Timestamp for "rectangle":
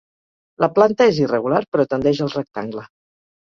2.39-2.89